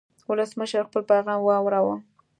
[0.29, 1.95] ولسمشر خپل پیغام واوراوه.